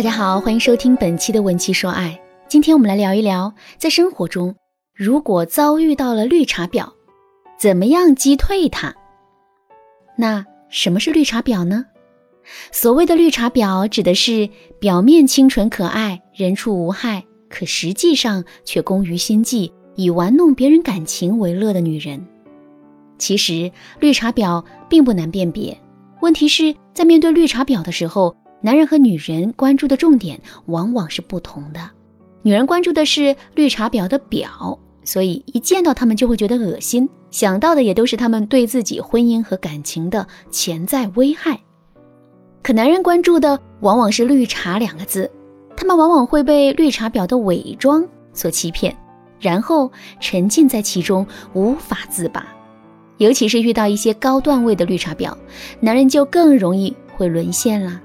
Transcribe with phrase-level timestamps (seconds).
[0.00, 2.18] 大家好，欢迎收听本期的《文妻说爱》。
[2.48, 4.56] 今天我们来聊一聊，在生活中，
[4.94, 6.90] 如果遭遇到了绿茶婊，
[7.58, 8.94] 怎么样击退它？
[10.16, 11.84] 那什么是绿茶婊呢？
[12.72, 22.26] 所谓的绿茶婊，指的是表面清纯可爱、人畜无害，可实际上却工于心计，以玩弄别人感情为乐的女人。
[23.18, 25.76] 其实，绿茶婊并不难辨别，
[26.22, 28.34] 问题是在面对绿茶婊的时候。
[28.62, 31.80] 男人和女人关注的重点往往是不同的，
[32.42, 41.58] 女人关注的是绿茶婊的婊，所以一见到他们就会觉得恶心，想到的也都是他们对自己婚姻和感情的潜在危害。
[42.62, 45.30] 可男人关注的往往是“绿茶”两个字，
[45.74, 48.94] 他们往往会被绿茶婊的伪装所欺骗，
[49.40, 52.46] 然后沉浸在其中无法自拔。
[53.16, 55.34] 尤其是遇到一些高段位的绿茶婊，
[55.80, 57.98] 男人就更容易会沦陷了。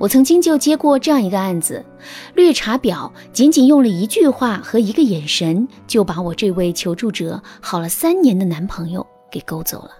[0.00, 1.84] 我曾经就接过这样一个案子，
[2.34, 9.90] 绿茶婊仅仅用了一句话和一个眼神，就把我这位求助者好了三年的男朋友给勾走了。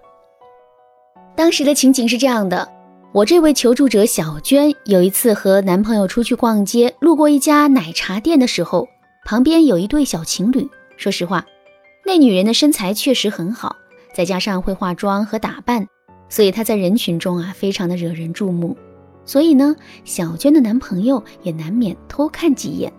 [1.36, 2.66] 当时的情景是这样的：
[3.12, 8.88] 我这位求助者小娟有一次和男朋友出去逛街，路过一家奶茶店的时候，
[9.26, 10.66] 旁边有一对小情侣。
[10.96, 11.44] 说实话，
[12.06, 13.76] 那女人的身材确实很好，
[14.14, 15.86] 再加上会化妆和打扮，
[16.30, 18.74] 所以她在人群中啊，非常的惹人注目。
[19.24, 22.92] 所以呢，小娟的男朋友也难免偷看几眼。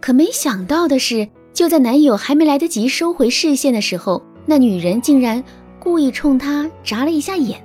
[0.00, 5.42] 可没想到的是，就在男友还没来得及收回视线的时候，那女人竟然
[5.78, 7.62] 故意冲他眨了一下眼，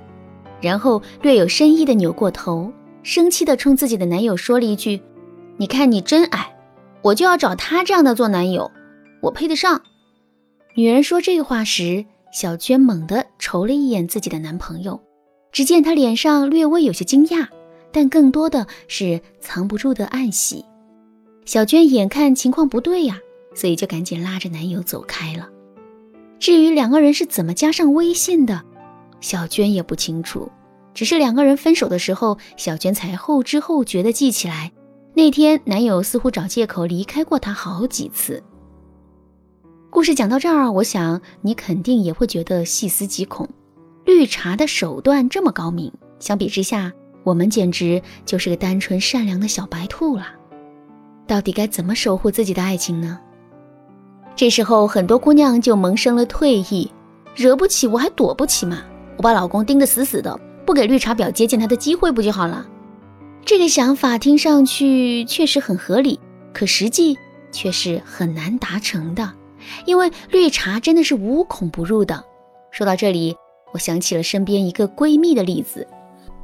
[0.62, 2.72] 然后略有深意的扭过头，
[3.04, 5.02] 生气的冲自己的男友说了一句
[5.58, 6.56] ：“你看你真矮，
[7.02, 8.72] 我就要找他这样的做男友，
[9.22, 9.82] 我配得上。”
[10.76, 15.02] 女人说这话时，小娟猛地瞅了一眼自己的男朋友。
[15.52, 17.48] 只见他脸上略微有些惊讶，
[17.92, 20.64] 但更多的是藏不住的暗喜。
[21.46, 23.18] 小娟眼看情况不对呀，
[23.56, 25.50] 所以就赶紧拉着男友走开了。
[26.38, 28.64] 至于两个人是怎么加上微信的，
[29.20, 30.50] 小娟也不清楚。
[30.94, 34.72] 只是两个人分手的时候，小娟才后知后觉地记起来，
[35.14, 38.44] 那天男友似乎找借口离开过她好几次。
[39.90, 43.50] 故事讲到这儿，我想你肯定也会觉得细思极恐。
[44.10, 46.92] 绿茶的手段这么高明，相比之下，
[47.24, 50.30] 我们简直就是个单纯善良的小白兔了。
[51.28, 53.20] 到底该怎么守护自己的爱情呢？
[54.36, 56.92] 这时候，很多姑娘就萌生了退意：
[57.36, 58.82] 惹不起我还躲不起嘛，
[59.16, 62.66] 我把老公盯得死死的，不给绿茶婊接近他的机会不就好了？
[63.46, 66.20] 这个想法听上去确实很合理，
[66.52, 67.16] 可实际
[67.52, 69.32] 却是很难达成的，
[69.86, 72.26] 因为绿茶真的是无孔不入的。
[72.72, 73.36] 说到这里。
[73.72, 75.88] 我想起了身边一个闺蜜的例子。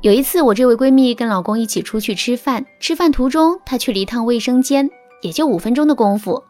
[0.02, 4.90] 有一次，我这位闺蜜跟老公一起出去吃饭，吃饭途中她去了一趟卫生间，
[5.22, 6.44] 也就五分钟的功夫。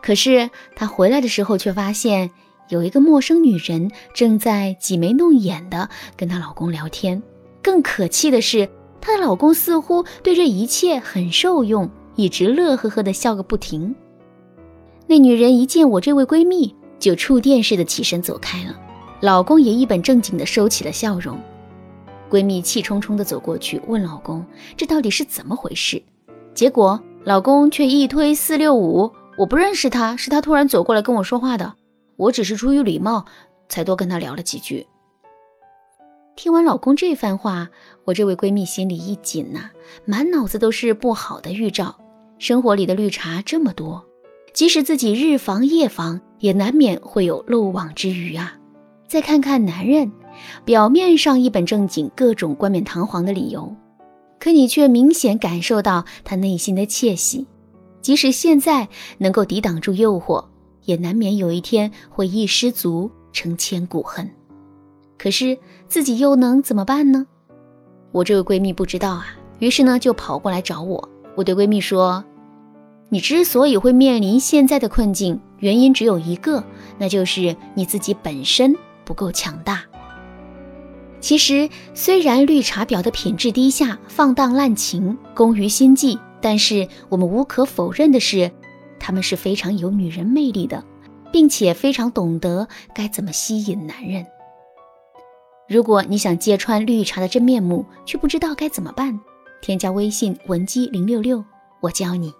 [0.00, 2.30] 可是她回来的时候，却发现
[2.70, 7.22] 有一个陌生女人正在挤眉弄眼的跟她老公聊天。
[7.62, 8.68] 更可气的是，
[9.00, 13.94] 她的老公似乎对这一切很受用，一直乐呵呵的笑个不停。
[15.06, 18.80] 那女人一见我这位闺蜜，就触电似的起身走开了。
[19.20, 21.38] 老公也一本正经地收起了笑容，
[22.30, 24.44] 闺蜜气冲冲地走过去问老公
[24.76, 26.02] ：“这到底是怎么回事？”
[26.54, 31.74] 结果老公却一推四六五：“我不认识他，是他突然走过来跟我说话的，
[32.16, 33.24] 我只是出于礼貌
[33.68, 34.86] 才多跟他聊了几句。”
[36.36, 37.68] 听完老公这番话，
[38.04, 39.70] 我这位闺蜜心里一紧呐，
[40.04, 41.96] 满脑子都是不好的预兆。
[42.38, 44.04] 生活里的绿茶这么多，
[44.52, 48.58] 即使自己日防夜防，也难免会有漏网之鱼啊。
[49.14, 50.10] 再看看男人，
[50.64, 53.72] 表面上一本正经，各种冠冕堂皇的理由，
[54.40, 57.46] 可你却明显感受到他内心的窃喜。
[58.02, 58.88] 即使现在
[59.18, 60.44] 能够抵挡住诱惑，
[60.82, 64.28] 也难免有一天会一失足成千古恨。
[65.16, 67.24] 可是自己又能怎么办呢？
[68.10, 69.28] 我这位闺蜜不知道啊，
[69.60, 71.08] 于是呢就跑过来找我。
[71.36, 72.24] 我对闺蜜说
[73.10, 76.64] ：“你之所以会面临现在的困境，原因只有一个，
[76.98, 79.82] 那就是你自己本身。”不够强大。
[81.20, 88.50] 其实，虽然绿茶婊的品质低下、放荡滥情、工于心计，但是我们无可否认的是，
[89.00, 90.84] 他们是非常有女人魅力的，
[91.32, 94.26] 并且非常懂得该怎么吸引男人。
[95.66, 99.18] 如果你想揭穿绿茶的真面目，却不知道该怎么办，
[99.62, 101.42] 添加微信文姬零六六，
[101.80, 102.30] 我教你。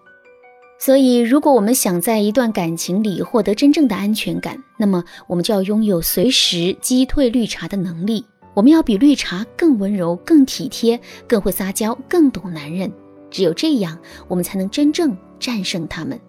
[0.78, 8.26] 所以，如果我们想在一段感情里获得真正的安全感，那么我们就要拥有随时击退绿茶的能力。
[8.52, 12.92] 我们要比绿茶更温柔、更体贴、更会撒娇、更懂男人，
[13.30, 13.98] 只有这样，
[14.28, 16.20] 我们才能真正战胜他们。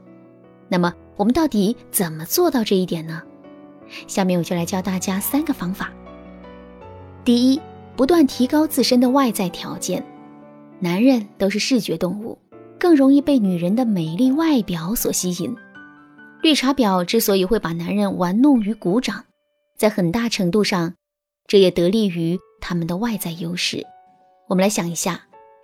[0.68, 3.22] 那么，我们到底怎么做到这一点呢？
[4.08, 5.92] 下面我就来教大家三个方法。
[7.24, 7.62] 第一，
[7.96, 10.04] 不断提高自身的外在条件。
[10.80, 12.38] 男人都是视觉动物，
[12.80, 15.56] 更容易被女人的美丽外表所吸引。
[16.42, 19.24] 绿茶婊之所以会把男人玩弄于股掌，
[19.78, 20.94] 在很大程度上，
[21.48, 23.84] 这也得力于他们的外在优势。
[24.48, 25.24] 我们来想一下，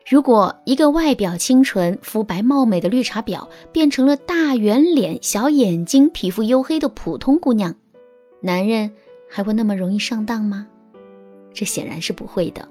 [0.09, 7.75] 如果一个外表清纯、肤白貌美的绿茶婊变成了大圆脸、小眼睛、皮肤黝黑的普通姑娘，
[8.41, 8.91] 男人
[9.29, 10.65] 还会那么容易上当吗？
[11.53, 12.67] 这显然是不会的。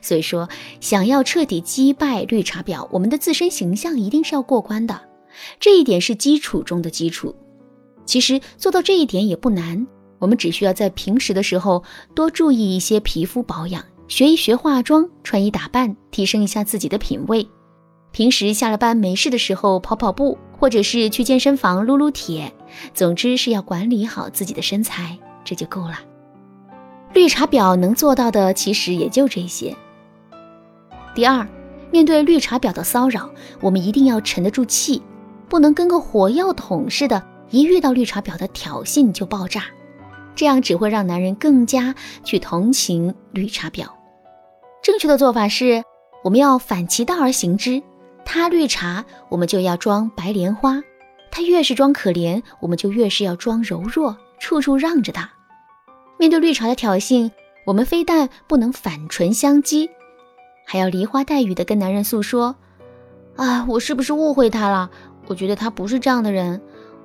[0.00, 0.48] 所以说，
[0.80, 5.00] 想要彻底击败绿茶婊，我们的自身形象一定是要过关的，
[5.58, 7.34] 这一点是基础中的基础。
[8.06, 9.86] 其实做到这一点也不难，
[10.18, 11.82] 我们只需要在平时的时候
[12.14, 17.48] 多注意一些皮肤保养，学一学化妆、穿衣打扮，提升一下自己的品味。
[18.12, 22.52] 平时下了班没事的时候跑跑步，或者是去健身房撸撸铁，
[22.92, 25.98] 总之是要管理好自己的身材，这就够了。
[27.14, 29.74] 绿茶婊能做到的其实也就这些。
[31.14, 31.46] 第二，
[31.92, 33.30] 面对绿茶婊的骚扰，
[33.60, 35.00] 我们一定要沉得住气，
[35.48, 39.62] 不能跟个火药桶似的，一遇到绿茶婊的挑衅就爆炸，
[40.34, 41.94] 这样只会让男人更加
[42.24, 43.86] 去同情绿茶婊。
[44.82, 45.84] 正确的做法是，
[46.24, 47.80] 我们要反其道而行之，
[48.24, 50.82] 他绿茶，我们就要装白莲花；
[51.30, 55.30] 他越是装可怜，我们就越是要装柔弱，处处让着他。
[56.24, 57.30] 面对绿茶的挑衅，
[57.66, 59.90] 我们非但不能反唇相讥，
[60.64, 62.56] 还要梨花带雨的跟男人诉说
[63.36, 64.90] ：“啊，我是不是误会他了？
[65.26, 66.62] 我觉得他不是这样的人，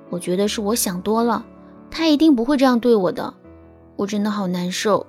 [0.08, 1.44] 我觉得是我想多了，
[1.90, 3.34] 他一定不会这样对我的，
[3.96, 5.06] 我真的好难受。”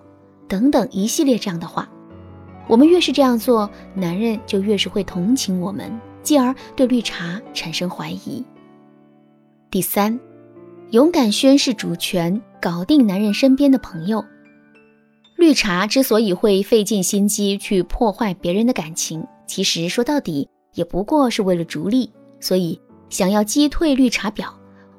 [0.49, 1.87] 等等一系列这样的话，
[2.67, 5.89] 我们越是这样做，男人就越是会同情我们，
[6.21, 8.43] 继而对绿茶产生怀疑。
[9.69, 10.19] 第三，
[10.91, 12.41] 勇敢宣示主权。
[12.61, 14.23] 搞定男人身边的朋友，
[15.35, 22.11] 绿茶之所以会费尽心机去破坏别人的感情，其实说到底也不过是为了逐利。
[22.39, 22.79] 所以，
[23.09, 24.45] 想要击退绿茶婊，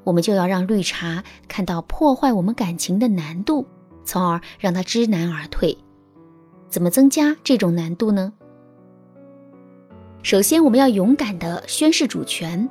[0.02, 3.64] 我们就要让绿茶看到破坏我们感情的难度，
[4.04, 5.78] 从而让他知难而退。
[6.68, 8.32] 怎么增加这种难度呢？
[10.24, 12.68] 首先，我们要勇敢地宣示主权，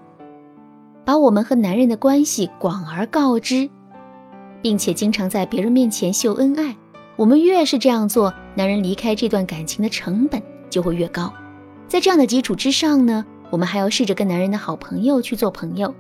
[1.12, 3.70] 把我们和男人的关系广而告之。
[4.62, 6.74] 并且经常在别人面前秀恩爱，
[7.18, 11.34] 我们越是这样做，男人离开这段感情的成本就会越高。
[11.86, 15.94] 在这样的基础之上呢，我们还要试着跟男人的好朋友去做朋友，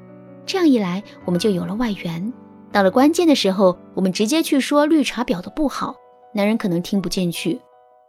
[0.45, 2.31] 这样一来，我们就有了外援。
[2.71, 5.93] 到了关键的时候，我们直接去说绿茶婊的不好，
[6.33, 7.59] 男人可能听不进去。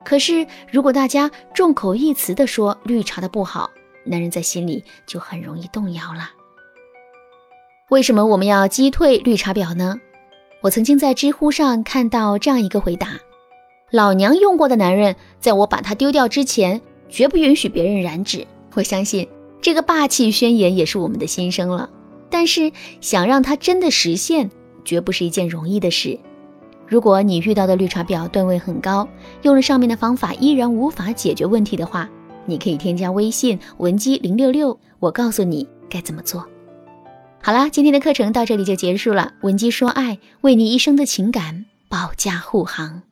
[0.05, 3.69] 可是如果大家众口一词的说绿茶的不好，
[4.05, 6.31] 男人在心里就很容易动摇了。
[7.93, 10.00] 为什么我们要击退绿茶婊呢？
[10.62, 13.19] 我曾经在知乎上看到这样一个回答：
[13.91, 16.81] 老娘用过的男人，在我把他丢掉之前，
[17.11, 18.47] 绝不允许别人染指。
[18.73, 19.29] 我相信
[19.61, 21.91] 这个霸气宣言也是我们的心声了。
[22.31, 22.73] 但是
[23.03, 24.50] 想让它真的实现，
[24.87, 26.19] 绝不是一件容易的事。
[26.89, 29.06] 如果你遇到的绿茶婊段位很高，
[29.43, 32.08] 用了上面的方法依然无法解决问题的话，
[32.46, 36.43] 你可以添加微信文姬零六六，我告诉你该怎么做。
[37.44, 39.34] 好啦，今天的课程到这里就结束了。
[39.41, 43.03] 文姬说爱，为你一生的情感保驾护航。